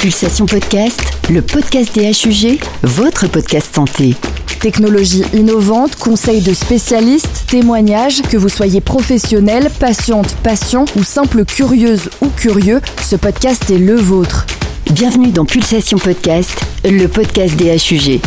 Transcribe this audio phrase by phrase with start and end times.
[0.00, 4.14] Pulsation Podcast, le podcast des HUG, votre podcast santé.
[4.58, 12.08] Technologie innovante, conseils de spécialistes, témoignages, que vous soyez professionnel, patiente, patient ou simple curieuse
[12.22, 14.46] ou curieux, ce podcast est le vôtre.
[14.90, 18.22] Bienvenue dans Pulsation Podcast, le podcast des HUG.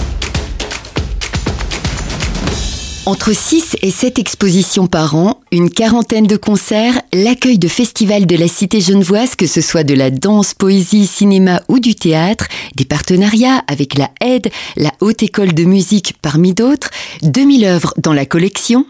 [3.06, 8.38] Entre 6 et 7 expositions par an, une quarantaine de concerts, l'accueil de festivals de
[8.38, 12.86] la cité genevoise, que ce soit de la danse, poésie, cinéma ou du théâtre, des
[12.86, 16.92] partenariats avec la Aide, la Haute École de musique parmi d'autres,
[17.24, 18.86] 2000 œuvres dans la collection.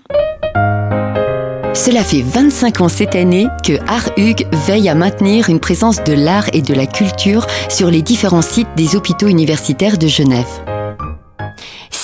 [1.73, 6.13] Cela fait 25 ans cette année que Art Hugues veille à maintenir une présence de
[6.13, 10.45] l'art et de la culture sur les différents sites des hôpitaux universitaires de Genève.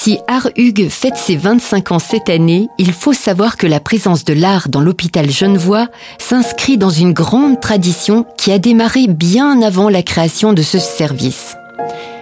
[0.09, 4.25] Si Art Hugues fête ses 25 ans cette année, il faut savoir que la présence
[4.25, 5.87] de l'art dans l'hôpital genevois
[6.17, 11.55] s'inscrit dans une grande tradition qui a démarré bien avant la création de ce service.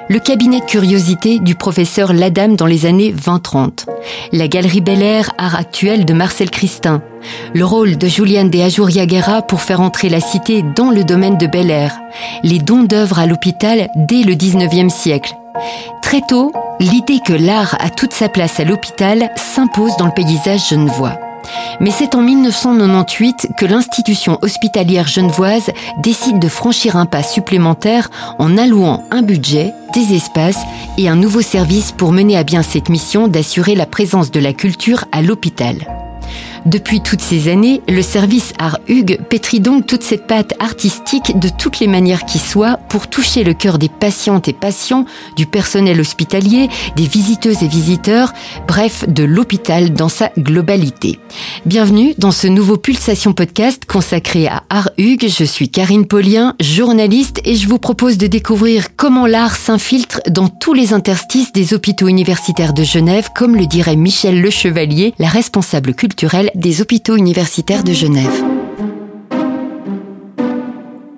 [0.09, 3.85] Le cabinet de curiosité du professeur Ladame dans les années 20-30.
[4.31, 7.01] La galerie Bel Air Art Actuel de Marcel Christin.
[7.53, 11.45] Le rôle de Juliane de Ajouriaguera pour faire entrer la cité dans le domaine de
[11.45, 11.99] Bel Air.
[12.43, 15.33] Les dons d'œuvres à l'hôpital dès le 19e siècle.
[16.01, 20.69] Très tôt, l'idée que l'art a toute sa place à l'hôpital s'impose dans le paysage
[20.69, 21.19] genevois.
[21.79, 28.09] Mais c'est en 1998 que l'institution hospitalière genevoise décide de franchir un pas supplémentaire
[28.39, 30.61] en allouant un budget, des espaces
[30.97, 34.53] et un nouveau service pour mener à bien cette mission d'assurer la présence de la
[34.53, 35.96] culture à l'hôpital.
[36.67, 41.47] Depuis toutes ces années, le service Art Hugues pétrit donc toute cette pâte artistique de
[41.47, 45.05] toutes les manières qui soient pour toucher le cœur des patientes et patients,
[45.37, 48.33] du personnel hospitalier, des visiteuses et visiteurs,
[48.67, 51.21] bref, de l'hôpital dans sa globalité.
[51.65, 55.29] Bienvenue dans ce nouveau Pulsation Podcast consacré à Art Hugues.
[55.29, 60.49] Je suis Karine Paulien, journaliste, et je vous propose de découvrir comment l'art s'infiltre dans
[60.49, 65.29] tous les interstices des hôpitaux universitaires de Genève, comme le dirait Michel Le Chevalier, la
[65.29, 68.43] responsable culturelle des hôpitaux universitaires de Genève.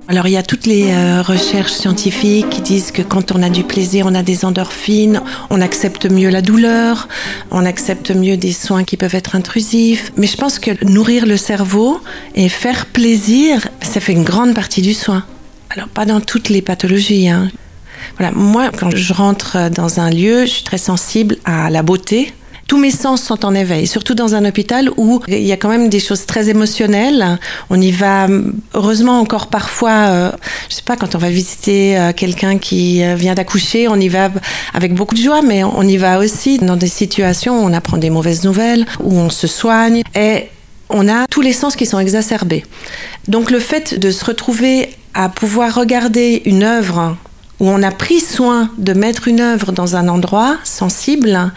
[0.09, 3.49] Alors il y a toutes les euh, recherches scientifiques qui disent que quand on a
[3.49, 7.07] du plaisir, on a des endorphines, on accepte mieux la douleur,
[7.51, 10.11] on accepte mieux des soins qui peuvent être intrusifs.
[10.17, 12.01] Mais je pense que nourrir le cerveau
[12.35, 15.23] et faire plaisir, ça fait une grande partie du soin.
[15.69, 17.29] Alors pas dans toutes les pathologies.
[17.29, 17.49] Hein.
[18.17, 22.33] Voilà, moi quand je rentre dans un lieu, je suis très sensible à la beauté,
[22.69, 25.69] tous mes sens sont en éveil, surtout dans un hôpital où il y a quand
[25.69, 27.39] même des choses très émotionnelles.
[27.71, 28.27] On y va,
[28.75, 30.31] heureusement encore parfois, euh,
[30.69, 34.07] je sais pas, quand on va visiter euh, quelqu'un qui euh, vient d'accoucher, on y
[34.07, 34.29] va
[34.71, 37.97] avec beaucoup de joie, mais on y va aussi dans des situations où on apprend
[37.97, 40.49] des mauvaises nouvelles, où on se soigne et
[40.89, 42.63] on a tous les sens qui sont exacerbés.
[43.27, 47.17] Donc le fait de se retrouver à pouvoir regarder une œuvre
[47.59, 51.51] où on a pris soin de mettre une œuvre dans un endroit sensible,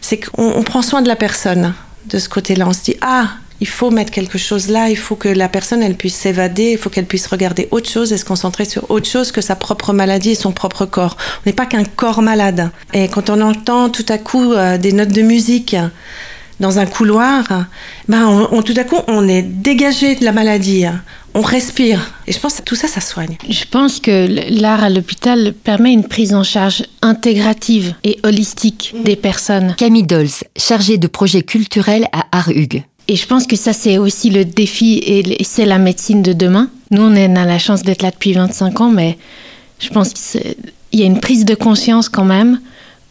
[0.00, 1.74] c'est qu'on prend soin de la personne
[2.06, 2.66] de ce côté-là.
[2.68, 3.28] On se dit, ah,
[3.60, 6.78] il faut mettre quelque chose là, il faut que la personne elle puisse s'évader, il
[6.78, 9.92] faut qu'elle puisse regarder autre chose et se concentrer sur autre chose que sa propre
[9.92, 11.16] maladie et son propre corps.
[11.38, 12.70] On n'est pas qu'un corps malade.
[12.94, 15.74] Et quand on entend tout à coup euh, des notes de musique
[16.60, 17.66] dans un couloir,
[18.08, 20.86] ben on, tout à coup on est dégagé de la maladie
[21.34, 22.00] on respire.
[22.26, 23.36] Et je pense que tout ça, ça soigne.
[23.48, 24.26] Je pense que
[24.60, 29.74] l'art à l'hôpital permet une prise en charge intégrative et holistique des personnes.
[29.76, 32.82] Camille Dolz, chargée de projets culturels à Art Hugues.
[33.06, 36.68] Et je pense que ça, c'est aussi le défi et c'est la médecine de demain.
[36.90, 39.16] Nous, on a la chance d'être là depuis 25 ans, mais
[39.78, 40.54] je pense qu'il
[40.92, 42.60] y a une prise de conscience quand même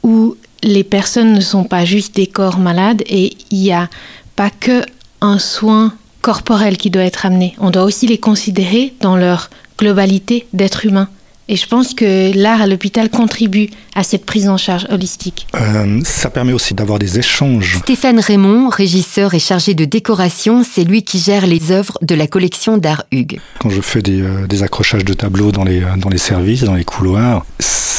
[0.03, 3.89] où les personnes ne sont pas juste des corps malades et il n'y a
[4.35, 4.83] pas que
[5.21, 7.55] un soin corporel qui doit être amené.
[7.59, 11.09] On doit aussi les considérer dans leur globalité d'être humain.
[11.49, 15.47] Et je pense que l'art à l'hôpital contribue à cette prise en charge holistique.
[15.55, 17.77] Euh, ça permet aussi d'avoir des échanges.
[17.83, 22.27] Stéphane Raymond, régisseur et chargé de décoration, c'est lui qui gère les œuvres de la
[22.27, 23.39] collection d'art Hugues.
[23.59, 26.75] Quand je fais des, euh, des, accrochages de tableaux dans les, dans les services, dans
[26.75, 27.45] les couloirs,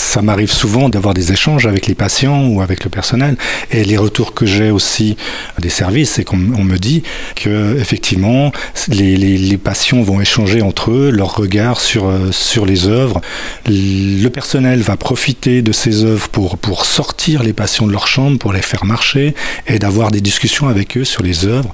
[0.09, 3.37] ça m'arrive souvent d'avoir des échanges avec les patients ou avec le personnel.
[3.71, 5.17] Et les retours que j'ai aussi
[5.59, 7.03] des services, c'est qu'on me dit
[7.37, 8.51] que effectivement,
[8.89, 13.21] les, patients vont échanger entre eux leur regard sur, euh, sur les œuvres.
[13.67, 18.39] Le personnel va profiter de ces œuvres pour, pour sortir les patients de leur chambre,
[18.39, 19.35] pour les faire marcher
[19.67, 21.71] et d'avoir des discussions avec eux sur les œuvres.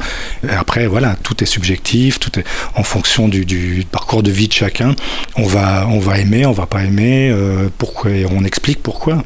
[0.49, 2.45] Après, voilà, tout est subjectif, tout est
[2.75, 4.97] en fonction du, du, parcours de vie de chacun.
[5.37, 9.25] On va, on va aimer, on va pas aimer, euh, pourquoi, on explique pourquoi.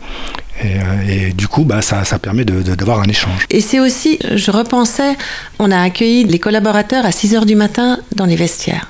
[0.62, 3.46] Et, euh, du coup, bah, ça, permet d'avoir un échange.
[3.50, 5.16] Et c'est aussi, je repensais,
[5.58, 8.88] on a accueilli les collaborateurs à 6 heures du matin dans les vestiaires.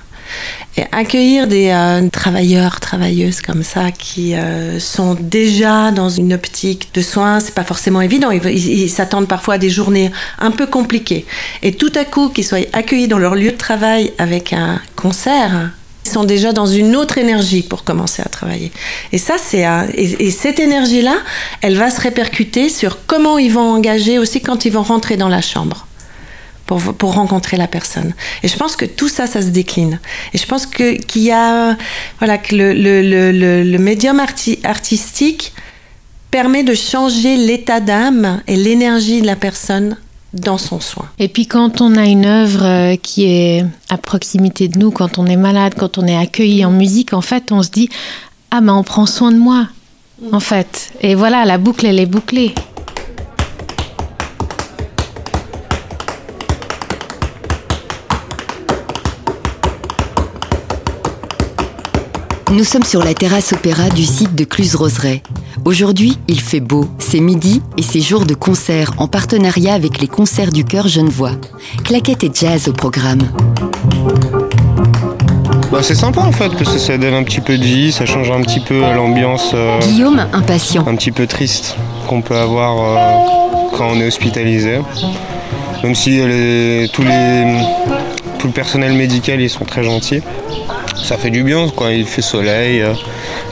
[0.77, 6.91] Et accueillir des euh, travailleurs, travailleuses comme ça qui euh, sont déjà dans une optique
[6.95, 8.31] de soins, c'est pas forcément évident.
[8.31, 11.27] Ils s'attendent parfois à des journées un peu compliquées.
[11.63, 15.71] Et tout à coup, qu'ils soient accueillis dans leur lieu de travail avec un concert,
[16.09, 18.73] sont déjà dans une autre énergie pour commencer à travailler.
[19.13, 19.65] Et ça, c'est
[19.95, 21.17] et, et, cette énergie-là,
[21.63, 25.29] elle va se répercuter sur comment ils vont engager aussi quand ils vont rentrer dans
[25.29, 25.87] la chambre.
[26.67, 28.13] Pour, pour, rencontrer la personne.
[28.43, 30.01] Et je pense que tout ça, ça se décline.
[30.35, 31.79] Et je pense que qu'il y a,
[32.19, 33.33] voilà, que le, le,
[33.63, 35.55] le, médium arti artistique
[36.31, 39.97] permet de changer l'état d'âme et l'énergie de la personne
[40.41, 41.07] dans son soin.
[41.19, 45.27] Et puis quand on a une œuvre qui est à proximité de nous, quand on
[45.27, 47.89] est malade, quand on est accueilli en musique, en fait, on se dit
[48.51, 49.67] ah ben on prend soin de moi,
[50.33, 50.91] en fait.
[51.01, 52.55] Et voilà, la boucle elle est bouclée.
[62.51, 65.23] Nous sommes sur la terrasse opéra du site de Cluse-Roseraie.
[65.67, 70.09] Aujourd'hui, il fait beau, c'est midi et c'est jour de concert en partenariat avec les
[70.09, 71.33] concerts du chœur Genevois.
[71.85, 73.21] Claquette et jazz au programme.
[75.71, 78.07] Bah c'est sympa en fait, parce que ça donne un petit peu de vie, ça
[78.07, 79.51] change un petit peu l'ambiance.
[79.53, 80.87] Euh, Guillaume, impatient.
[80.89, 84.79] Un petit peu triste qu'on peut avoir euh, quand on est hospitalisé.
[85.83, 87.45] Même si les, tous les,
[88.39, 90.23] tout le personnel médical ils sont très gentils
[90.97, 91.93] ça fait du bien quoi.
[91.93, 92.93] Il fait soleil, euh,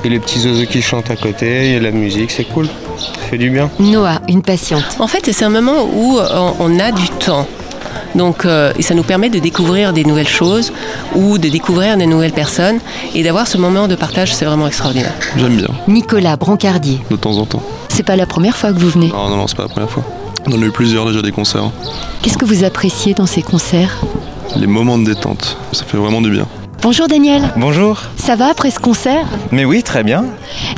[0.05, 2.67] et les petits oiseaux qui chantent à côté, il y a la musique, c'est cool.
[2.67, 3.71] Ça fait du bien.
[3.79, 4.85] Noah, une patiente.
[4.99, 6.19] En fait, c'est un moment où
[6.61, 7.47] on a du temps.
[8.15, 10.73] Donc, euh, ça nous permet de découvrir des nouvelles choses
[11.15, 12.79] ou de découvrir des nouvelles personnes
[13.15, 15.13] et d'avoir ce moment de partage, c'est vraiment extraordinaire.
[15.37, 15.69] J'aime bien.
[15.87, 17.01] Nicolas Brancardier.
[17.11, 17.63] De temps en temps.
[17.89, 19.09] C'est pas la première fois que vous venez?
[19.09, 20.05] Non, non, non, c'est pas la première fois.
[20.47, 21.71] On en a eu plusieurs déjà des concerts.
[22.23, 23.99] Qu'est-ce que vous appréciez dans ces concerts?
[24.57, 25.59] Les moments de détente.
[25.73, 26.47] Ça fait vraiment du bien.
[26.87, 27.43] Bonjour Daniel.
[27.57, 28.01] Bonjour.
[28.17, 29.27] Ça va après ce concert?
[29.51, 30.25] Mais oui, très bien.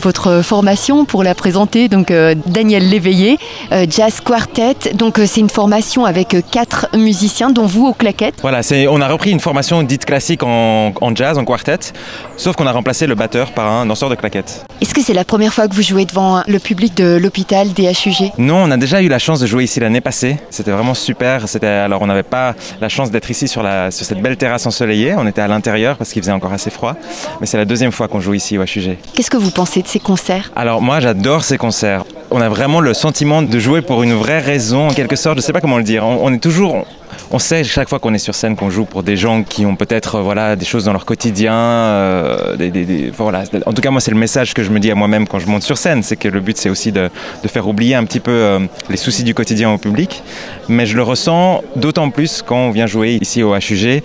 [0.02, 3.36] Votre formation pour la présenter, donc euh, Daniel Léveillé,
[3.72, 4.94] euh, Jazz Quartet.
[4.94, 8.36] Donc euh, c'est une formation avec quatre musiciens, dont vous aux claquettes.
[8.40, 11.92] Voilà, on a repris une formation dite classique en, en jazz, en quartet,
[12.38, 14.64] sauf qu'on a remplacé le batteur par un danseur de claquettes.
[14.80, 18.32] Est-ce que c'est la première fois que vous jouez devant le public de l'hôpital DHUG
[18.38, 20.38] Non, on a déjà eu la chance de jouer ici l'année passée.
[20.48, 21.46] C'était vraiment super.
[21.48, 24.64] C'était alors on n'avait pas la chance d'être ici sur, la, sur cette belle terrasse
[24.64, 25.14] ensoleillée.
[25.18, 26.94] On était à l'intérieur parce qu'il faisait encore assez froid.
[27.40, 28.96] Mais c'est la deuxième fois qu'on joue ici au HUG.
[29.14, 30.50] Qu'est-ce que vous pensez de ces concerts?
[30.56, 32.04] Alors moi j'adore ces concerts.
[32.30, 35.36] On a vraiment le sentiment de jouer pour une vraie raison, en quelque sorte.
[35.36, 36.04] Je ne sais pas comment le dire.
[36.04, 36.84] On, on est toujours
[37.30, 39.76] on sait chaque fois qu'on est sur scène qu'on joue pour des gens qui ont
[39.76, 41.54] peut-être voilà des choses dans leur quotidien.
[41.54, 43.44] Euh, des, des, des, voilà.
[43.66, 45.46] En tout cas, moi, c'est le message que je me dis à moi-même quand je
[45.46, 47.10] monte sur scène, c'est que le but, c'est aussi de,
[47.42, 50.22] de, faire oublier un petit peu euh, les soucis du quotidien au public.
[50.68, 54.02] Mais je le ressens d'autant plus quand on vient jouer ici au HUG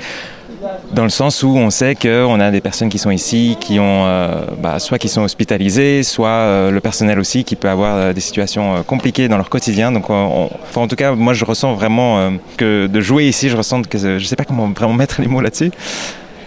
[0.92, 4.06] dans le sens où on sait qu'on a des personnes qui sont ici, qui ont
[4.06, 8.13] euh, bah, soit qui sont hospitalisées, soit euh, le personnel aussi qui peut avoir euh,
[8.13, 9.92] des situations compliquées dans leur quotidien.
[9.92, 10.50] Donc, en
[10.88, 14.36] tout cas, moi, je ressens vraiment que de jouer ici, je ressens que je sais
[14.36, 15.71] pas comment vraiment mettre les mots là-dessus.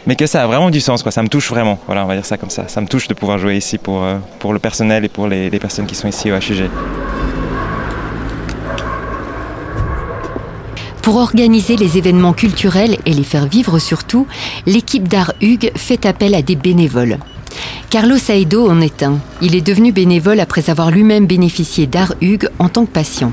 [0.07, 1.11] Mais que ça a vraiment du sens, quoi.
[1.11, 1.81] ça me touche vraiment.
[1.87, 2.69] Voilà, on va dire ça comme ça.
[2.69, 4.05] Ça me touche de pouvoir jouer ici pour,
[4.39, 6.71] pour le personnel et pour les, les personnes qui sont ici au HUG.
[11.07, 14.27] Pour organiser les événements culturels et les faire vivre surtout,
[14.67, 17.19] l'équipe d'Art Hugues fait appel à des bénévoles.
[17.91, 19.21] Carlos Saedo en est un.
[19.41, 23.31] Il est devenu bénévole après avoir lui-même bénéficié d'Art Hugues en tant que patient.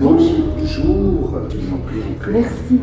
[0.00, 1.40] Bonjour.
[2.32, 2.80] Merci.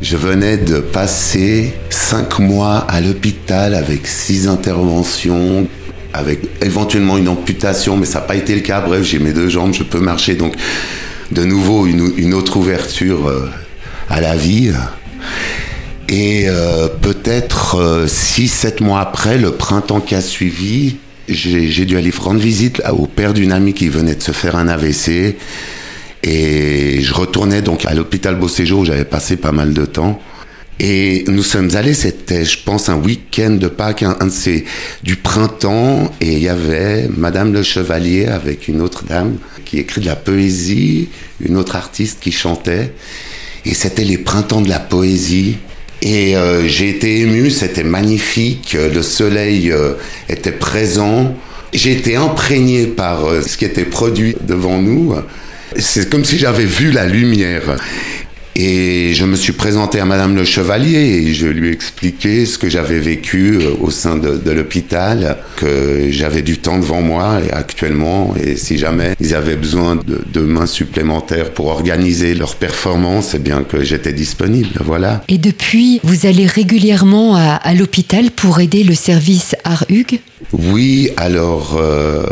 [0.00, 5.68] Je venais de passer cinq mois à l'hôpital avec six interventions,
[6.12, 8.80] avec éventuellement une amputation, mais ça n'a pas été le cas.
[8.80, 10.34] Bref, j'ai mes deux jambes, je peux marcher.
[10.34, 10.54] Donc,
[11.30, 13.48] de nouveau, une, autre ouverture euh,
[14.08, 14.72] à la vie.
[16.08, 20.96] Et euh, peut-être 6-7 mois après, le printemps qui a suivi,
[21.28, 24.68] j'ai dû aller rendre visite au père d'une amie qui venait de se faire un
[24.68, 25.36] AVC.
[26.24, 30.20] Et je retournais donc à l'hôpital Beauséjour où j'avais passé pas mal de temps.
[30.80, 34.64] Et nous sommes allés, c'était, je pense, un week-end de Pâques, un, de ces,
[35.02, 40.00] du printemps, et il y avait Madame le Chevalier avec une autre dame qui écrit
[40.00, 41.08] de la poésie,
[41.40, 42.92] une autre artiste qui chantait,
[43.64, 45.56] et c'était les printemps de la poésie.
[46.00, 49.92] Et euh, j'ai été ému, c'était magnifique, le soleil euh,
[50.28, 51.36] était présent,
[51.72, 55.14] j'ai été imprégné par euh, ce qui était produit devant nous.
[55.78, 57.76] C'est comme si j'avais vu la lumière.
[58.54, 62.58] Et je me suis présenté à Madame le Chevalier et je lui ai expliqué ce
[62.58, 67.40] que j'avais vécu euh, au sein de, de l'hôpital, que j'avais du temps devant moi
[67.46, 72.56] et actuellement, et si jamais ils avaient besoin de, de mains supplémentaires pour organiser leur
[72.56, 75.24] performance, eh bien que j'étais disponible, voilà.
[75.28, 80.20] Et depuis, vous allez régulièrement à, à l'hôpital pour aider le service Art-Hugues
[80.52, 81.78] Oui, alors...
[81.80, 82.24] Euh,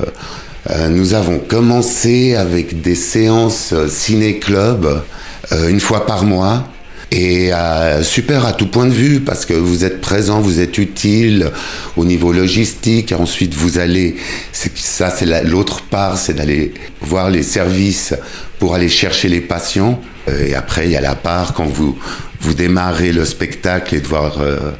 [0.68, 5.02] euh, nous avons commencé avec des séances ciné-club
[5.52, 6.66] une fois par mois.
[7.12, 10.78] Et euh, super à tout point de vue parce que vous êtes présent, vous êtes
[10.78, 11.50] utile
[11.96, 13.12] au niveau logistique.
[13.12, 14.16] Ensuite, vous allez,
[14.52, 18.14] ça c'est l'autre part, c'est d'aller voir les services
[18.60, 20.00] pour aller chercher les patients.
[20.28, 21.98] Euh, et après, il y a la part quand vous
[22.42, 24.70] vous démarrez le spectacle et de voir euh,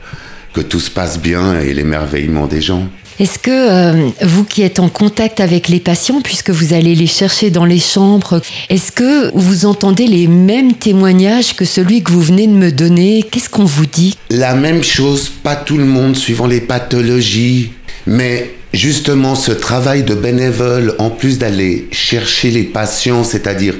[0.55, 2.89] que tout se passe bien et l'émerveillement des gens.
[3.21, 7.07] Est-ce que euh, vous qui êtes en contact avec les patients, puisque vous allez les
[7.07, 12.23] chercher dans les chambres, est-ce que vous entendez les mêmes témoignages que celui que vous
[12.23, 13.23] venez de me donner?
[13.31, 14.17] Qu'est-ce qu'on vous dit?
[14.31, 17.73] La même chose, pas tout le monde suivant les pathologies,
[18.07, 23.75] mais justement ce travail de bénévole, en plus d'aller chercher les patients, c'est-à-dire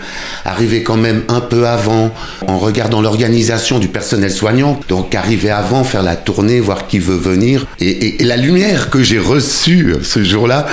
[0.45, 2.13] arriver quand même un peu avant,
[2.47, 7.17] en regardant l'organisation du personnel soignant, donc arriver avant, faire la tournée, voir qui veut
[7.17, 10.67] venir, et, la lumière que j'ai reçue ce jour-là,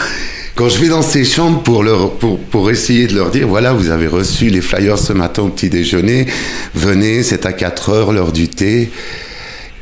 [0.56, 1.84] quand je vais dans ces chambres pour,
[2.20, 5.50] pour, pour essayer de leur dire, voilà, vous avez reçu les flyers ce matin au
[5.50, 6.26] petit déjeuner,
[6.74, 8.90] venez, c'est à 4 heures l'heure du thé.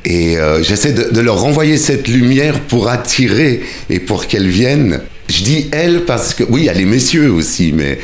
[0.06, 5.02] Et euh, j'essaie de, de, leur renvoyer cette lumière pour attirer et pour qu'elles viennent.
[5.28, 7.98] Je dis elles parce que, oui, il y a les messieurs aussi, mais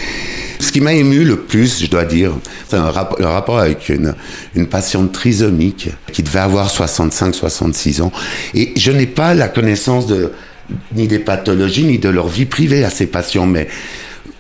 [0.60, 2.34] ce qui m'a ému le plus, je dois dire,
[2.68, 4.16] c'est un, rap un, rapport avec une,
[4.56, 8.12] une patiente trisomique qui devait avoir 65-66 ans.
[8.54, 10.32] Et je n'ai pas la connaissance de,
[10.96, 13.68] ni des pathologies, ni de leur vie privée à ces patients, mais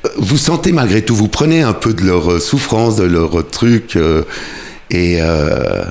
[0.06, 3.96] euh, vous sentez malgré tout, vous prenez un peu de leur souffrance, de leur truc,
[3.96, 4.24] euh,
[4.90, 5.18] et...
[5.22, 5.84] Euh,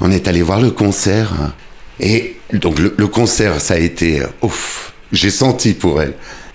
[0.00, 1.32] on est allé voir le concert.
[1.40, 1.52] Hein.
[2.00, 4.92] Et donc le, concert, ça a été ouf.
[5.12, 6.14] J'ai senti pour elle.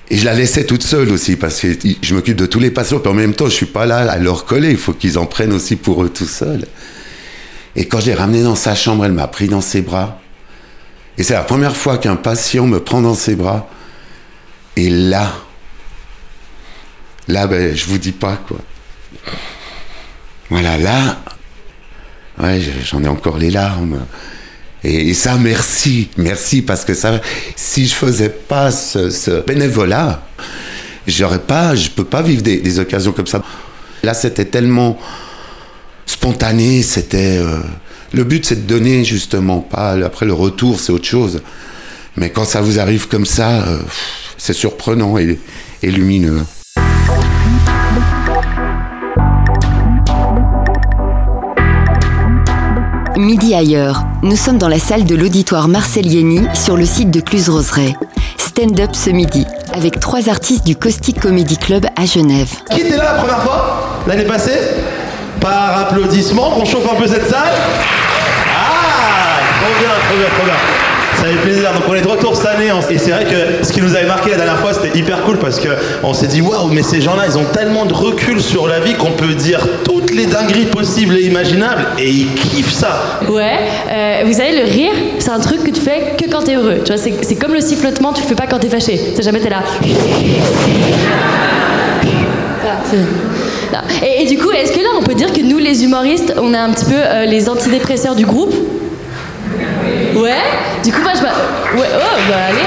[0.10, 1.68] Et je la laissais toute seule aussi parce que
[2.02, 3.00] je m'occupe de tous les patients.
[3.00, 4.72] Puis en même temps, je suis pas là à leur coller.
[4.72, 6.66] Il faut qu'ils en prennent aussi pour eux tout seuls.
[7.76, 10.20] Et quand je l'ai dans sa chambre, elle m'a pris dans ses bras.
[11.18, 13.70] Et c'est la première fois qu'un patient me prend dans ses bras.
[14.76, 15.34] Et là,
[17.28, 18.58] là, ben, je vous dis pas quoi.
[20.50, 21.24] Voilà, là,
[22.42, 24.00] Ouais, j'en ai encore les larmes.
[24.84, 27.22] Et, ça, merci, merci, parce que ça,
[27.56, 30.24] si je faisais pas ce, bénévolat,
[31.06, 33.44] j'aurais pas, je peux pas vivre des, occasions comme ça.
[34.02, 34.98] Là, c'était tellement
[36.08, 37.38] spontané, c'était.
[37.38, 37.60] Euh,
[38.14, 41.42] le but, c'est de donner justement, pas après le retour, c'est autre chose.
[42.18, 43.78] Mais quand ça vous arrive comme ça, euh,
[44.38, 45.38] c'est surprenant et
[45.84, 46.42] lumineux.
[53.22, 57.94] Midi ailleurs, nous sommes dans la salle de l'auditoire Marcelieni sur le site de Cluse-Roseraie.
[58.36, 62.50] Stand-up ce midi, avec trois artistes du Caustic Comedy Club à Genève.
[62.72, 64.58] Qui était là la première fois L'année passée?
[65.40, 67.54] Par applaudissement, qu'on chauffe un peu cette salle?
[68.58, 70.91] Ah Trop bien, trop bien, trop bien.
[71.22, 71.72] Ça fait plaisir.
[71.74, 72.72] Donc on est de retour cette année.
[72.90, 75.38] Et c'est vrai que ce qui nous avait marqué la dernière fois, c'était hyper cool
[75.38, 78.80] parce qu'on s'est dit waouh, mais ces gens-là, ils ont tellement de recul sur la
[78.80, 83.20] vie qu'on peut dire toutes les dingueries possibles et imaginables et ils kiffent ça.
[83.30, 83.60] Ouais.
[83.92, 86.80] Euh, vous savez, le rire, c'est un truc que tu fais que quand t'es heureux.
[86.84, 89.00] Tu vois, c'est comme le sifflotement, tu le fais pas quand t'es fâché.
[89.16, 89.62] C'est jamais t'es là.
[94.04, 96.52] Et, et, du coup, est-ce que là, on peut dire que nous, les humoristes, on
[96.54, 98.54] est un petit peu euh, les antidépresseurs du groupe?
[100.16, 100.44] Ouais
[100.84, 101.22] Du coup, moi, je...
[101.22, 102.60] Ouais, oh, bah allez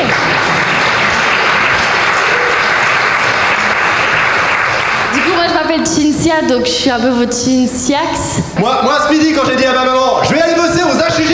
[5.12, 8.40] Du coup, moi, je m'appelle Cinzia, donc je suis un peu votre Cinziax.
[8.58, 11.33] Moi, moi, ce quand j'ai dit à ma maman, je vais aller bosser aux HUG,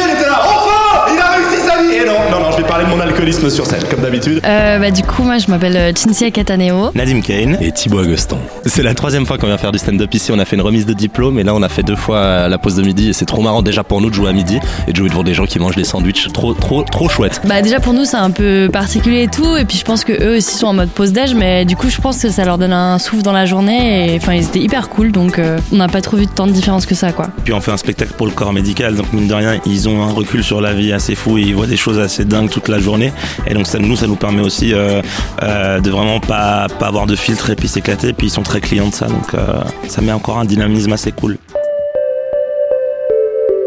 [3.11, 4.41] alcoolisme sur scène, comme d'habitude.
[4.45, 6.91] Euh, bah, du coup, moi, je m'appelle Cinzia Cataneo.
[6.95, 8.39] Nadim Kane et Thibaut Augustin.
[8.67, 10.31] C'est la troisième fois qu'on vient faire du stand-up ici.
[10.31, 12.59] On a fait une remise de diplôme et là, on a fait deux fois la
[12.59, 14.93] pause de midi et c'est trop marrant déjà pour nous de jouer à midi et
[14.93, 16.29] de jouer devant des gens qui mangent des sandwichs.
[16.33, 17.41] Trop, trop, trop chouette.
[17.45, 19.57] Bah, déjà pour nous, c'est un peu particulier et tout.
[19.57, 21.91] Et puis, je pense que eux aussi sont en mode pause déj, mais du coup,
[21.91, 24.15] je pense que ça leur donne un souffle dans la journée.
[24.15, 26.47] Et enfin, ils étaient hyper cool, donc euh, on n'a pas trop vu de tant
[26.47, 27.27] de différence que ça, quoi.
[27.45, 30.01] Puis on fait un spectacle pour le corps médical, donc mine de rien, ils ont
[30.03, 32.69] un recul sur la vie assez fou et ils voient des choses assez dingues toute
[32.69, 33.00] la journée.
[33.47, 35.03] Et donc ça, nous, ça nous permet aussi euh,
[35.43, 38.13] euh, de vraiment pas, pas avoir de filtre et puis s'éclater.
[38.13, 41.13] Puis ils sont très clients de ça, donc euh, ça met encore un dynamisme assez
[41.13, 41.39] cool.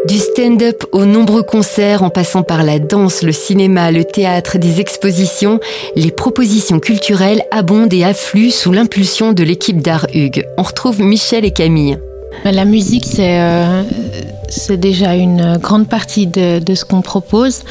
[0.08, 4.82] Du stand-up aux nombreux concerts en passant par la danse, le cinéma, le théâtre, des
[4.82, 5.62] expositions,
[5.96, 10.46] les propositions culturelles abondent et affluent sous l'impulsion de l'équipe d'Art Hugues.
[10.58, 12.00] On retrouve Michel et Camille.
[12.44, 13.84] La musique, c'est euh,
[14.56, 17.64] c'est déjà une grande partie de, ce qu'on propose,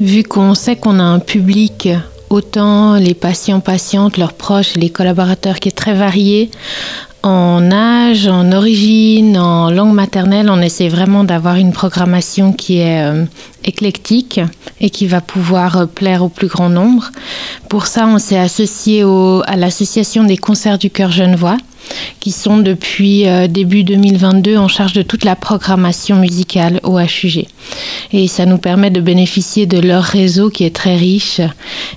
[0.00, 1.88] vu qu'on sait qu'on a un public
[2.30, 6.50] autant les patients, patientes, leurs proches, les collaborateurs qui est très varié
[7.22, 10.48] en âge, en origine, en langue maternelle.
[10.50, 13.24] On essaie vraiment d'avoir une programmation qui est euh,
[13.64, 14.40] éclectique
[14.80, 17.10] et qui va pouvoir euh, plaire au plus grand nombre.
[17.68, 21.56] Pour ça, on s'est associé à l'association des concerts du cœur genevois
[22.20, 27.46] qui sont depuis euh, début 2022 en charge de toute la programmation musicale au HUG.
[28.12, 31.40] Et ça nous permet de bénéficier de leur réseau qui est très riche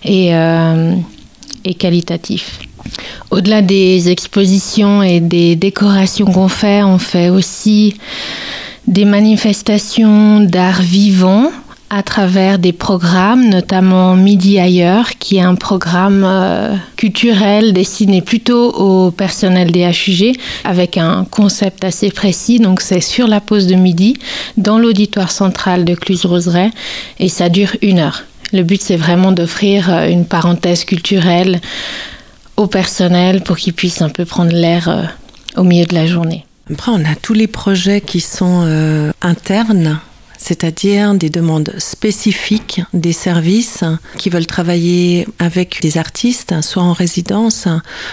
[0.04, 0.94] et, euh,
[1.66, 2.60] et qualitatif.
[3.32, 7.96] Au-delà des expositions et des décorations qu'on fait, on fait aussi
[8.88, 11.52] des manifestations d'art vivant
[11.90, 18.72] à travers des programmes, notamment Midi ailleurs, qui est un programme euh, culturel destiné plutôt
[18.74, 22.60] au personnel des HUG, avec un concept assez précis.
[22.60, 24.18] Donc c'est sur la pause de midi,
[24.58, 26.72] dans l'auditoire central de Cluse-Roseraie,
[27.20, 28.24] et ça dure une heure.
[28.54, 31.60] Le but, c'est vraiment d'offrir euh, une parenthèse culturelle
[32.56, 35.04] au personnel pour qu'ils puissent un peu prendre l'air euh,
[35.56, 36.46] au milieu de la journée.
[36.72, 40.00] Après, on a tous les projets qui sont internes
[40.40, 43.84] c'est-à-dire des demandes spécifiques des services
[44.18, 47.68] qui veulent travailler avec des artistes, soit en résidence,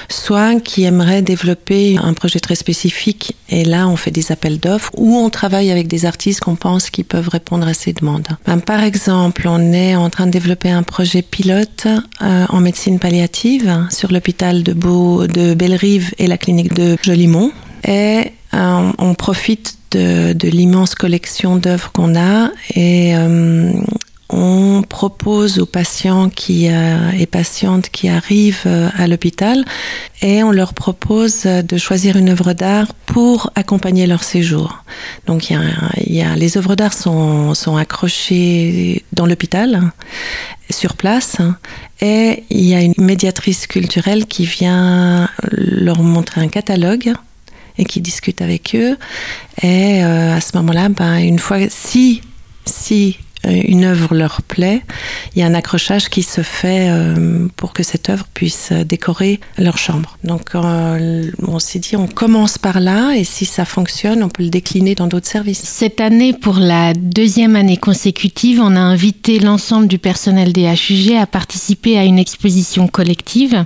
[0.08, 3.36] soit qui aimeraient développer un projet très spécifique.
[3.48, 6.90] Et là, on fait des appels d'offres ou on travaille avec des artistes qu'on pense
[6.90, 8.28] qui peuvent répondre à ces demandes.
[8.44, 11.86] Ben, par exemple, on est en train de développer un projet pilote
[12.22, 17.52] euh, en médecine palliative sur l'hôpital de, de Bellerive et la clinique de Jolimont.
[17.86, 23.72] Et euh, on profite de, l'immense collection d'œuvres qu'on a et euh,
[24.28, 28.66] on propose aux patients qui, euh, et patientes qui arrivent
[28.98, 29.64] à l'hôpital
[30.22, 34.82] et on leur propose de choisir une œuvre d'art pour accompagner leur séjour.
[35.26, 39.92] Donc y a les œuvres d'art sont, sont accrochées dans l'hôpital
[40.70, 41.36] sur place
[42.00, 47.14] et il y a une médiatrice culturelle qui vient leur montrer un catalogue
[47.78, 48.96] et qui discutent avec eux.
[49.62, 52.22] Et euh, à ce moment-là, ben, une fois, si,
[52.64, 54.82] si une œuvre leur plaît,
[55.34, 59.40] il y a un accrochage qui se fait euh, pour que cette œuvre puisse décorer
[59.58, 60.16] leur chambre.
[60.24, 64.42] Donc euh, on s'est dit on commence par là et si ça fonctionne, on peut
[64.42, 65.62] le décliner dans d'autres services.
[65.62, 71.14] Cette année, pour la deuxième année consécutive, on a invité l'ensemble du personnel des HUG
[71.14, 73.64] à participer à une exposition collective.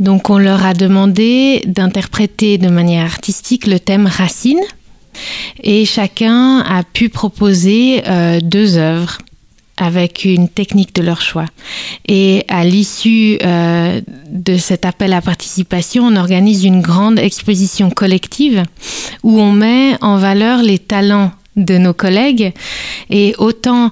[0.00, 4.60] Donc on leur a demandé d'interpréter de manière artistique le thème Racine
[5.62, 9.18] et chacun a pu proposer euh, deux œuvres
[9.76, 11.44] avec une technique de leur choix.
[12.08, 14.00] Et à l'issue euh,
[14.30, 18.62] de cet appel à participation, on organise une grande exposition collective
[19.22, 22.52] où on met en valeur les talents de nos collègues
[23.10, 23.90] et autant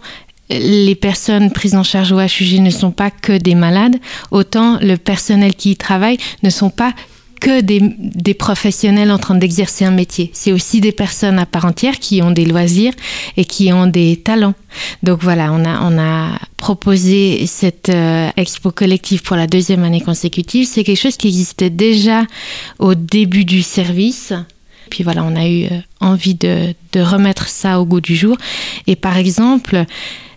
[0.50, 3.96] les personnes prises en charge au HUG ne sont pas que des malades,
[4.30, 6.92] autant le personnel qui y travaille ne sont pas
[7.44, 10.30] que des, professionnels en train d'exercer un métier.
[10.32, 12.94] C'est aussi des personnes à part entière qui ont des loisirs
[13.36, 14.54] et qui ont des talents.
[15.02, 20.00] Donc voilà, on a, on a proposé cette euh, expo collective pour la deuxième année
[20.00, 20.66] consécutive.
[20.66, 22.22] C'est quelque chose qui existait déjà
[22.78, 24.32] au début du service.
[24.88, 28.38] Puis voilà, on a eu euh, envie de, de remettre ça au goût du jour.
[28.86, 29.84] Et par exemple,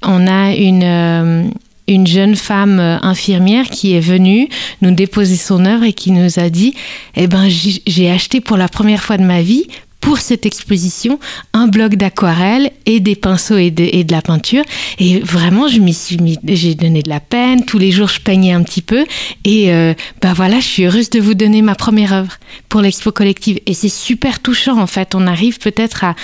[0.03, 1.43] on a une, euh,
[1.87, 4.49] une jeune femme euh, infirmière qui est venue
[4.81, 6.73] nous déposer son œuvre et qui nous a dit
[7.15, 9.67] Eh ben, j'ai acheté pour la première fois de ma vie
[10.07, 11.19] pour cette exposition
[11.53, 14.63] un bloc d'aquarelle et des pinceaux et de, et de, la peinture.
[14.99, 17.65] Et vraiment, je m'y suis j'ai donné de la peine.
[17.65, 19.05] Tous les jours, je peignais un petit peu.
[19.43, 22.37] Et euh, bah voilà, je suis heureuse de vous donner ma première œuvre
[22.69, 23.59] pour l'expo collective.
[23.65, 25.13] Et c'est super touchant, en fait.
[25.13, 26.15] On arrive peut-être à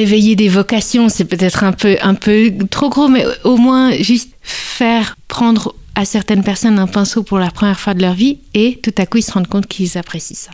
[0.00, 1.72] éveiller des vocations, c'est peut-être un
[2.14, 7.38] peu, trop gros, mais au moins juste faire prendre à certaines personnes un pinceau pour
[7.38, 9.98] la première fois de leur vie et tout à coup ils se rendent compte qu'ils
[9.98, 10.50] apprécient ça.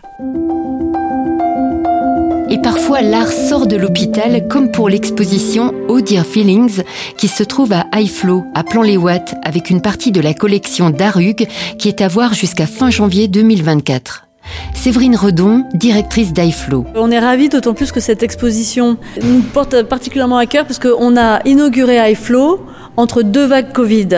[2.49, 6.83] Et parfois l'art sort de l'hôpital comme pour l'exposition Oh Dear Feelings
[7.17, 11.47] qui se trouve à High Flow, à Plan-les-Ouates, avec une partie de la collection d'Arug
[11.79, 14.26] qui est à voir jusqu'à fin janvier 2024.
[14.75, 16.85] Séverine Redon, directrice d'IFLO.
[16.95, 21.17] On est ravis, d'autant plus que cette exposition nous porte particulièrement à cœur parce qu'on
[21.17, 22.61] a inauguré iFlow
[22.97, 24.09] entre deux vagues Covid.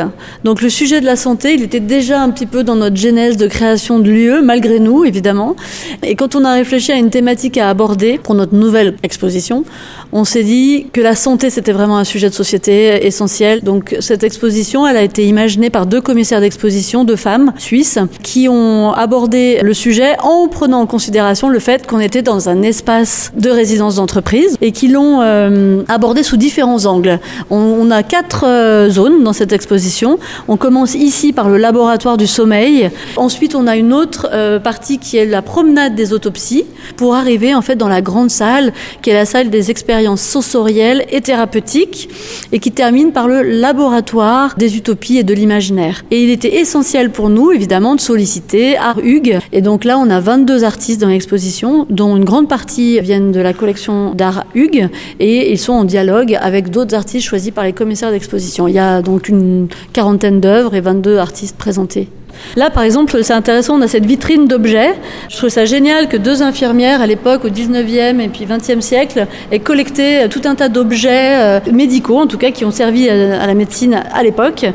[0.44, 3.36] Donc le sujet de la santé, il était déjà un petit peu dans notre genèse
[3.36, 5.56] de création de l'UE, malgré nous, évidemment.
[6.02, 9.64] Et quand on a réfléchi à une thématique à aborder pour notre nouvelle exposition,
[10.12, 13.62] on s'est dit que la santé, c'était vraiment un sujet de société essentiel.
[13.62, 18.48] Donc cette exposition, elle a été imaginée par deux commissaires d'exposition, deux femmes suisses, qui
[18.48, 23.32] ont abordé le sujet en prenant en considération le fait qu'on était dans un espace
[23.36, 27.18] de résidence d'entreprise et qui l'ont euh, abordé sous différents angles.
[27.50, 30.18] On, a quatre euh, zones dans cette exposition.
[30.48, 32.90] On commence ici par le laboratoire du sommeil.
[33.16, 36.64] Ensuite, on a une autre euh, partie qui est la promenade des autopsies
[36.96, 41.04] pour arriver en fait dans la grande salle qui est la salle des expériences sensorielles
[41.11, 42.09] et thérapeutiques
[42.52, 46.04] et qui termine par le laboratoire des utopies et de l'imaginaire.
[46.11, 50.11] Et il était essentiel pour nous évidemment de solliciter Art Hugues et donc là on
[50.11, 54.88] a 22 artistes dans l'exposition dont une grande partie viennent de la collection d'Art Hugues
[55.20, 58.58] et ils sont en dialogue avec d'autres artistes choisis par les commissaires d'exposition.
[58.66, 62.09] Il y a donc une quarantaine d'œuvres et 22 artistes présentés.
[62.57, 64.94] Là, par exemple, c'est intéressant, on a cette vitrine d'objets.
[65.29, 69.27] Je trouve ça génial que deux infirmières, à l'époque, au 19e et puis 20e siècle,
[69.51, 73.47] aient collecté tout un tas d'objets euh, médicaux, en tout cas, qui ont servi à
[73.47, 74.66] la médecine à l'époque,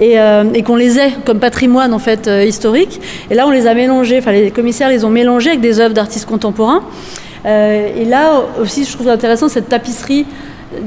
[0.00, 3.00] euh, et, qu'on les ait comme patrimoine, en fait, euh, historique.
[3.30, 5.94] Et là, on les a mélangés, enfin, les commissaires les ont mélangés avec des œuvres
[5.94, 6.82] d'artistes contemporains.
[7.44, 10.26] et là aussi, je trouve intéressant cette tapisserie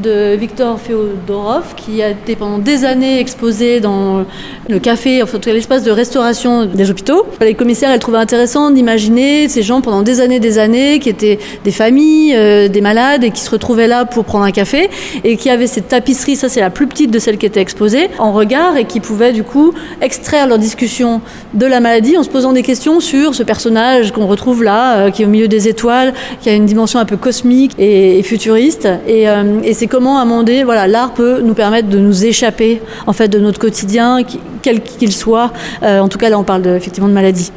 [0.02, 4.26] de Victor Féodorov, qui a été pendant des années exposé dans
[4.70, 7.26] le café, enfin tout l'espace de restauration des hôpitaux.
[7.42, 11.38] Les commissaires, elles trouvaient intéressant d'imaginer ces gens pendant des années, des années, qui étaient
[11.64, 14.90] des familles, euh, des malades, et qui se retrouvaient là pour prendre un café,
[15.24, 18.10] et qui avaient cette tapisserie, ça c'est la plus petite de celle qui était exposée,
[18.20, 21.22] en regard, et qui pouvaient du coup extraire leur discussion
[21.54, 25.12] de la maladie en se posant des questions sur ce personnage qu'on retrouve là, euh,
[25.12, 28.88] qui est au milieu des étoiles, qui a une dimension un peu cosmique et, futuriste.
[29.08, 32.82] Et, euh, et c'est comment, à donné, voilà, l'art peut nous permettre de nous échapper
[33.08, 34.20] en fait de notre quotidien,
[34.62, 35.52] quel qu'il soit.
[35.84, 37.52] Euh, en tout cas, là, on parle de, effectivement de maladie.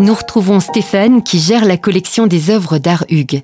[0.00, 3.42] Nous retrouvons Stéphane qui gère la collection des œuvres d'art Hugues.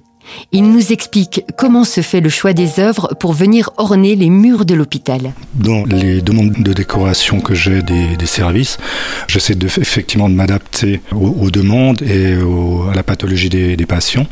[0.52, 4.64] Il nous explique comment se fait le choix des œuvres pour venir orner les murs
[4.64, 5.32] de l'hôpital.
[5.54, 8.78] Dans les demandes de décoration que j'ai des, services,
[9.26, 14.26] j'essaie de, effectivement de m'adapter aux, demandes et à la pathologie des, des patients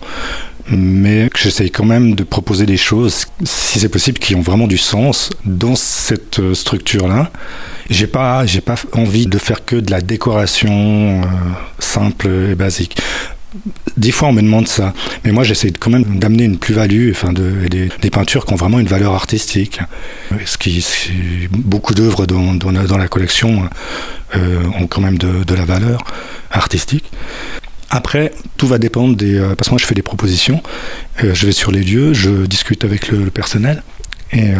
[0.71, 4.79] mais j'essaye quand même de proposer des choses, si c'est possible, qui ont vraiment du
[4.79, 7.31] sens dans cette euh, structure-là.
[7.91, 11.25] J'ai pas, j'ai pas envie de faire que de la décoration euh,
[11.79, 12.99] simple et basique.
[13.97, 14.93] Des fois, on me demande ça,
[15.25, 18.79] mais moi, j'essaie quand même d'amener une plus-value, enfin, de, des, peintures qui ont vraiment
[18.79, 19.81] une valeur artistique.
[20.45, 20.85] Ce qui,
[21.51, 23.63] beaucoup d'œuvres dans, dans, dans, la collection
[24.37, 26.05] euh, ont quand même de la valeur
[26.51, 27.07] artistique.
[27.91, 29.39] Après, tout va dépendre des.
[29.39, 30.63] Euh, parce que moi, je fais des propositions.
[31.25, 33.83] Euh, je vais sur les lieux, je discute avec le, personnel.
[34.33, 34.57] Et euh,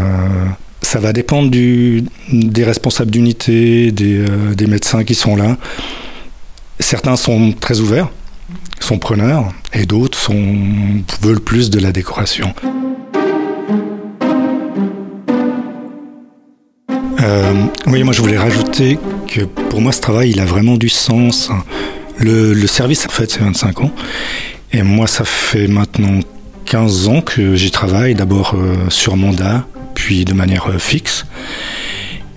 [0.81, 5.59] ça va dépendre des responsables d'unité, des, médecins qui sont là.
[6.81, 8.09] Certains sont très ouverts,
[8.81, 10.33] sont preneurs, et d'autres
[11.21, 12.55] veulent plus de la décoration.
[17.87, 21.51] oui, moi je voulais rajouter que pour moi ce travail il a vraiment du sens.
[22.21, 23.93] Le, service, en fait, c'est 25 ans.
[24.73, 26.21] Et moi, ça fait maintenant
[26.67, 31.25] 15 ans que j'y travaille, d'abord euh, sur mandat, puis de manière euh, fixe.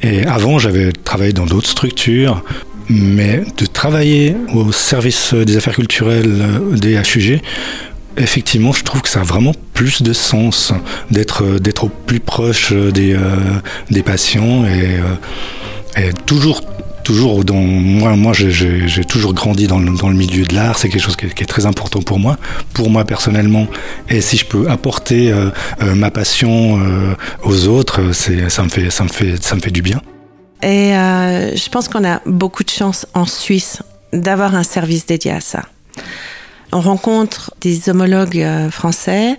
[0.03, 2.43] Et avant, j'avais travaillé dans d'autres structures,
[2.89, 7.41] mais de travailler au service des affaires culturelles euh, des HUG,
[8.17, 10.73] effectivement, je trouve que ça a vraiment plus de sens
[11.09, 13.17] d'être au plus proche des,
[13.89, 16.61] des patients et toujours
[17.11, 20.77] toujours dans moi j'ai toujours grandi dans le, dans le milieu de l'art.
[20.77, 22.37] C'est quelque chose qui est, très important pour moi.
[22.73, 23.67] Pour moi personnellement
[24.07, 25.49] et si je peux apporter euh,
[25.81, 29.59] euh, ma passion euh, aux autres c'est ça me fait ça me fait ça me
[29.59, 30.01] fait du bien.
[30.63, 30.91] Et
[31.63, 33.81] je pense qu'on a beaucoup de chance en Suisse
[34.13, 35.63] d'avoir un service dédié à ça
[36.71, 39.37] on rencontre des homologues euh, français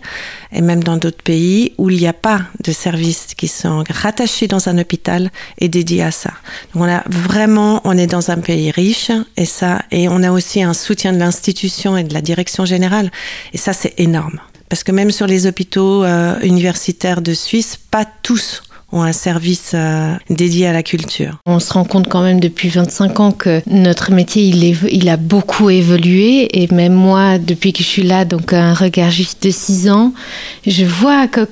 [0.53, 4.49] et même dans d'autres pays où il n'y a pas de services qui sont rattachés
[4.49, 6.33] dans un hôpital et dédiés à ça.
[6.75, 10.31] Donc on a vraiment, on est dans un pays riche et ça, et on a
[10.31, 13.11] aussi un soutien de l'institution et de la direction générale.
[13.53, 14.41] Et ça, c'est énorme.
[14.69, 19.73] Parce que même sur les hôpitaux euh, universitaires de Suisse, pas tous ont un service
[19.75, 21.39] euh, dédié à la culture.
[21.47, 25.71] On se rend compte quand même depuis 25 ans que notre métier, il, a beaucoup
[25.71, 26.63] évolué.
[26.63, 30.13] Et même moi, depuis que je suis là, donc un regard juste de 6 ans,
[30.67, 31.49] je vois que,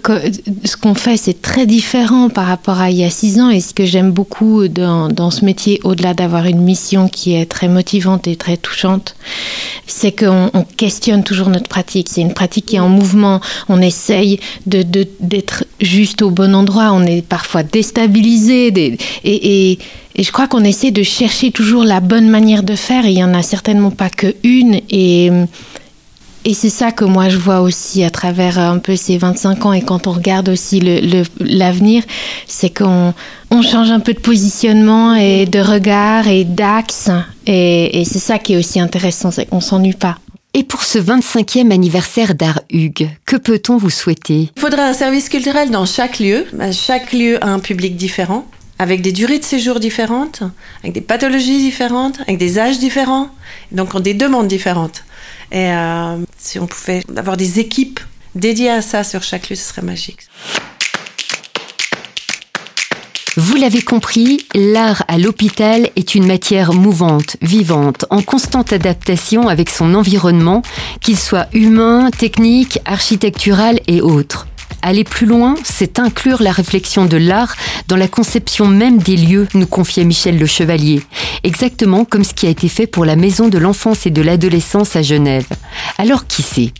[0.64, 3.48] ce qu'on fait, c'est très différent par rapport à il y a 6 ans.
[3.48, 7.68] Et ce que j'aime beaucoup dans, ce métier, au-delà d'avoir une mission qui est très
[7.68, 9.16] motivante et très touchante,
[9.86, 12.08] c'est qu'on on questionne toujours notre pratique.
[12.10, 13.40] C'est une pratique qui est en mouvement.
[13.68, 14.84] On essaye de,
[15.20, 16.90] d'être juste au bon endroit.
[16.92, 18.98] On est parfois déstabilisé.
[19.24, 19.78] et,
[20.18, 23.06] je crois qu'on essaie de chercher toujours la bonne manière de faire.
[23.06, 24.80] Il n'y en a certainement pas qu'une.
[24.90, 25.30] Et,
[26.44, 29.72] et c'est ça que moi je vois aussi à travers un peu ces 25 ans.
[29.72, 30.80] Et quand on regarde aussi
[31.38, 32.12] l'avenir, le,
[32.46, 33.14] c'est qu'on
[33.50, 37.10] on change un peu de positionnement et de regard et d'axe.
[37.46, 40.16] Et, c'est ça qui est aussi intéressant, c'est qu'on s'ennuie pas.
[40.52, 44.50] Et pour ce 25e anniversaire d'Art Hugues, que peut-on vous souhaiter?
[44.56, 46.44] Il faudra un service culturel dans chaque lieu.
[46.72, 48.44] Chaque lieu a un public différent,
[48.80, 50.42] avec des durées de séjour différentes,
[50.82, 53.28] avec des pathologies différentes, avec des âges différents,
[53.70, 55.04] donc des demandes différentes.
[55.52, 58.00] Et euh, si on pouvait avoir des équipes
[58.34, 60.22] dédiées à ça sur chaque lieu, ce serait magique.
[63.36, 69.70] Vous l'avez compris, l'art à l'hôpital est une matière mouvante, vivante, en constante adaptation avec
[69.70, 70.62] son environnement,
[71.00, 74.48] qu'il soit humain, technique, architectural et autres.
[74.82, 77.54] Aller plus loin, c'est inclure la réflexion de l'art
[77.86, 81.00] dans la conception même des lieux, nous confiait Michel Le Chevalier,
[81.44, 84.96] exactement comme ce qui a été fait pour la Maison de l'enfance et de l'adolescence
[84.96, 85.46] à Genève.
[85.98, 86.72] Alors qui sait?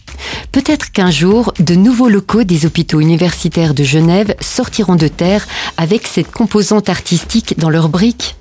[0.53, 6.07] Peut-être qu'un jour, de nouveaux locaux des hôpitaux universitaires de Genève sortiront de terre avec
[6.07, 8.37] cette composante artistique dans leurs briques.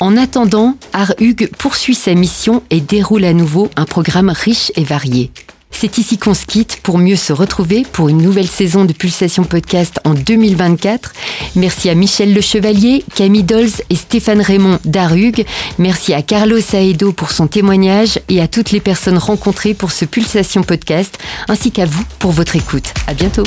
[0.00, 4.84] En attendant, Art Hugues poursuit sa mission et déroule à nouveau un programme riche et
[4.84, 5.30] varié.
[5.72, 9.44] C'est ici qu'on se quitte pour mieux se retrouver pour une nouvelle saison de Pulsation
[9.44, 11.12] Podcast en 2024.
[11.56, 15.44] Merci à Michel Le Chevalier, Camille Dolz et Stéphane Raymond d'Arug.
[15.78, 20.04] Merci à Carlos Saedo pour son témoignage et à toutes les personnes rencontrées pour ce
[20.04, 22.94] Pulsation Podcast, ainsi qu'à vous pour votre écoute.
[23.06, 23.44] À bientôt.